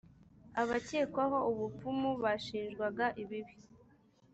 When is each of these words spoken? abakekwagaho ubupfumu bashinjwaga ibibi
abakekwagaho 0.61 1.39
ubupfumu 1.51 2.09
bashinjwaga 2.23 3.05
ibibi 3.23 3.55